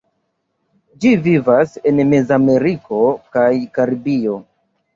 Ĝi 1.03 1.11
vivas 1.27 1.75
en 1.91 2.03
Mezameriko 2.15 3.01
kaj 3.39 3.47
Karibio. 3.79 4.43